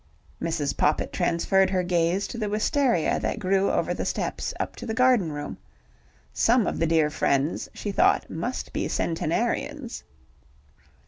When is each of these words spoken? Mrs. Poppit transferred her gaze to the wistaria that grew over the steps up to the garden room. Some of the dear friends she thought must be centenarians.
Mrs. 0.41 0.75
Poppit 0.75 1.13
transferred 1.13 1.69
her 1.69 1.83
gaze 1.83 2.25
to 2.29 2.39
the 2.39 2.49
wistaria 2.49 3.19
that 3.19 3.37
grew 3.37 3.69
over 3.69 3.93
the 3.93 4.03
steps 4.03 4.51
up 4.59 4.75
to 4.77 4.87
the 4.87 4.95
garden 4.95 5.31
room. 5.31 5.59
Some 6.33 6.65
of 6.65 6.79
the 6.79 6.87
dear 6.87 7.11
friends 7.11 7.69
she 7.75 7.91
thought 7.91 8.27
must 8.27 8.73
be 8.73 8.87
centenarians. 8.87 10.03